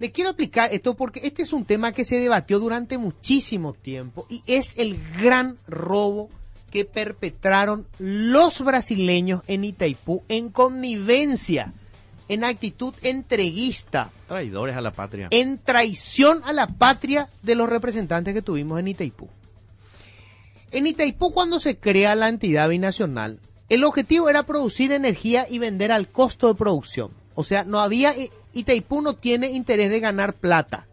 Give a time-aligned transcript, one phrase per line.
[0.00, 4.26] Le quiero explicar esto porque este es un tema que se debatió durante muchísimo tiempo
[4.30, 6.30] y es el gran robo
[6.70, 11.74] que perpetraron los brasileños en Itaipú en connivencia,
[12.28, 14.10] en actitud entreguista.
[14.26, 15.28] Traidores a la patria.
[15.32, 19.28] En traición a la patria de los representantes que tuvimos en Itaipú.
[20.70, 23.38] En Itaipú cuando se crea la entidad binacional,
[23.68, 27.10] el objetivo era producir energía y vender al costo de producción.
[27.34, 28.14] O sea, no había
[28.52, 30.86] Itaipú no tiene interés de ganar plata.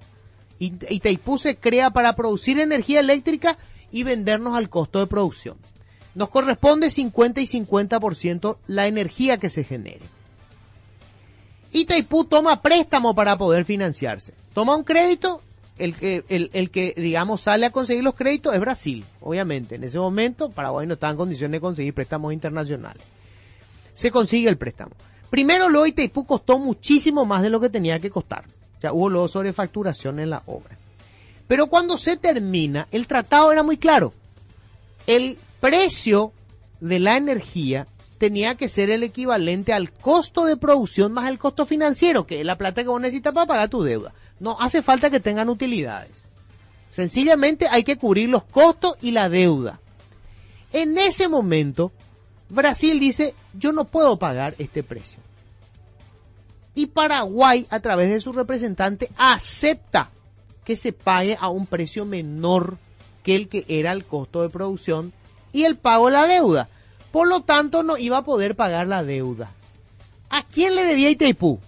[0.60, 3.58] Itaipú se crea para producir energía eléctrica
[3.92, 5.58] y vendernos al costo de producción.
[6.16, 10.02] Nos corresponde 50 y 50% la energía que se genere.
[11.72, 14.34] Itaipú toma préstamo para poder financiarse.
[14.54, 15.42] Toma un crédito,
[15.78, 19.76] el que, el, que, digamos, sale a conseguir los créditos es Brasil, obviamente.
[19.76, 23.04] En ese momento, Paraguay no está en condiciones de conseguir préstamos internacionales.
[23.94, 24.94] Se consigue el préstamo.
[25.30, 28.46] Primero, lo Itaipú costó muchísimo más de lo que tenía que costar.
[28.78, 30.78] O sea, hubo luego sobrefacturación en la obra.
[31.48, 34.14] Pero cuando se termina, el tratado era muy claro.
[35.06, 36.32] El precio
[36.80, 41.66] de la energía tenía que ser el equivalente al costo de producción más el costo
[41.66, 44.14] financiero, que es la plata que vos necesitas para pagar tu deuda.
[44.40, 46.12] No hace falta que tengan utilidades.
[46.90, 49.80] Sencillamente hay que cubrir los costos y la deuda.
[50.74, 51.92] En ese momento,
[52.50, 55.20] Brasil dice, yo no puedo pagar este precio.
[56.76, 60.10] Y Paraguay, a través de su representante, acepta
[60.64, 62.78] que se pague a un precio menor
[63.24, 65.12] que el que era el costo de producción
[65.52, 66.70] y el pago de la deuda.
[67.12, 69.52] Por lo tanto, no iba a poder pagar la deuda.
[70.30, 71.60] ¿A quién le debía Itaipú?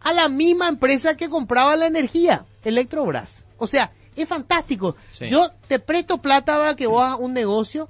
[0.00, 3.44] A la misma empresa que compraba la energía, Electrobras.
[3.58, 4.96] O sea, es fantástico.
[5.20, 7.88] Yo te presto plata para que vos hagas un negocio,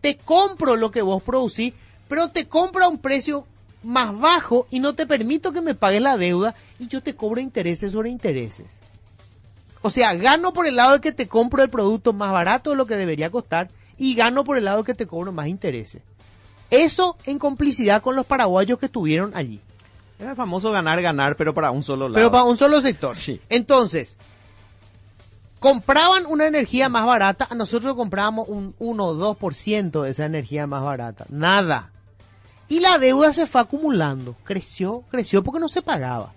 [0.00, 1.74] te compro lo que vos producís,
[2.08, 3.46] pero te compro a un precio
[3.82, 7.40] más bajo y no te permito que me pagues la deuda y yo te cobro
[7.40, 8.66] intereses sobre intereses.
[9.82, 12.76] O sea, gano por el lado de que te compro el producto más barato de
[12.76, 16.02] lo que debería costar y gano por el lado de que te cobro más intereses.
[16.70, 19.60] Eso en complicidad con los paraguayos que estuvieron allí.
[20.18, 22.16] Era el famoso ganar, ganar, pero para un solo lado.
[22.16, 23.14] Pero para un solo sector.
[23.14, 23.40] Sí.
[23.48, 24.16] Entonces,
[25.58, 30.82] compraban una energía más barata, nosotros comprábamos un 1 o 2% de esa energía más
[30.82, 31.26] barata.
[31.28, 31.90] Nada.
[32.68, 34.36] Y la deuda se fue acumulando.
[34.44, 36.32] Creció, creció porque no se pagaba.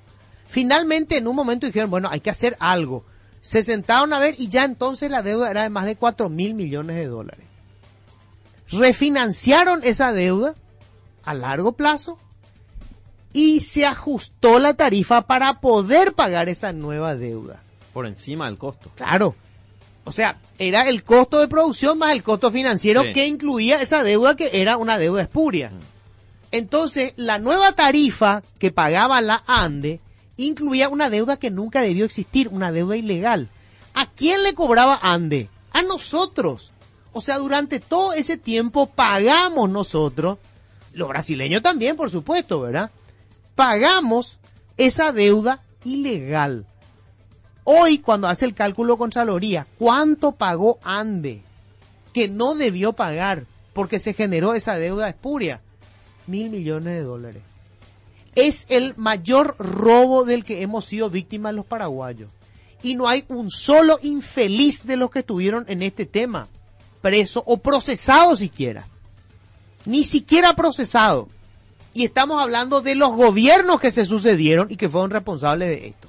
[0.48, 3.06] Finalmente, en un momento dijeron, bueno, hay que hacer algo.
[3.42, 6.54] Se sentaron a ver y ya entonces la deuda era de más de 4 mil
[6.54, 7.46] millones de dólares.
[8.70, 10.56] Refinanciaron esa deuda
[11.24, 12.18] a largo plazo
[13.34, 17.62] y se ajustó la tarifa para poder pagar esa nueva deuda.
[17.94, 18.91] Por encima del costo.
[18.96, 19.35] Claro.
[20.03, 24.35] O sea, era el costo de producción más el costo financiero que incluía esa deuda
[24.35, 25.69] que era una deuda espuria.
[25.69, 25.79] Mm.
[26.51, 30.00] Entonces, la nueva tarifa que pagaba la ANDE
[30.38, 33.50] incluía una deuda que nunca debió existir, una deuda ilegal.
[33.94, 35.50] ¿A quién le cobraba ANDE?
[35.72, 36.72] A nosotros.
[37.13, 40.40] O sea, durante todo ese tiempo pagamos nosotros,
[40.94, 42.91] los brasileños también, por supuesto, ¿verdad?
[43.56, 44.38] Pagamos
[44.78, 46.66] esa deuda ilegal.
[47.64, 51.44] Hoy, cuando hace el cálculo Contraloría, ¿cuánto pagó ANDE?
[52.14, 55.62] Que no debió pagar porque se generó esa deuda espuria.
[56.28, 57.44] Mil millones de dólares
[58.36, 62.32] es el mayor robo del que hemos sido víctimas los paraguayos.
[62.84, 66.48] Y no hay un solo infeliz de los que estuvieron en este tema,
[67.02, 68.86] preso o procesado siquiera.
[69.86, 71.28] Ni siquiera procesado.
[71.94, 76.08] Y estamos hablando de los gobiernos que se sucedieron y que fueron responsables de esto.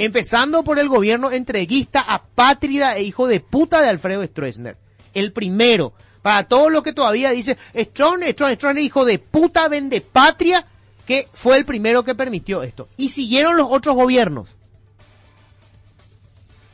[0.00, 4.78] Empezando por el gobierno entreguista, apátrida e hijo de puta de Alfredo Stroessner.
[5.12, 5.92] El primero.
[6.22, 10.64] Para todos los que todavía dicen, Stroessner, Stroessner, hijo de puta, vende patria,
[11.04, 12.88] que fue el primero que permitió esto.
[12.96, 14.48] Y siguieron los otros gobiernos.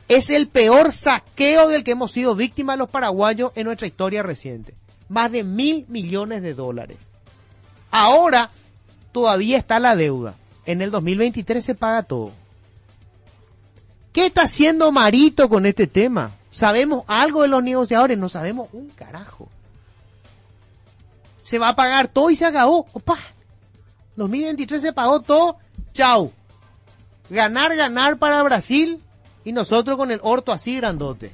[0.07, 4.73] Es el peor saqueo del que hemos sido víctimas los paraguayos en nuestra historia reciente.
[5.09, 6.97] Más de mil millones de dólares.
[7.91, 8.51] Ahora
[9.11, 10.35] todavía está la deuda.
[10.65, 12.31] En el 2023 se paga todo.
[14.17, 16.31] ¿Qué está haciendo Marito con este tema?
[16.49, 18.17] ¿Sabemos algo de los negociadores?
[18.17, 19.47] No sabemos un carajo.
[21.43, 22.87] Se va a pagar todo y se acabó.
[22.93, 23.15] Opa.
[24.15, 25.57] 2023 se pagó todo,
[25.93, 26.31] chau.
[27.29, 29.03] Ganar, ganar para Brasil
[29.45, 31.31] y nosotros con el orto así grandote.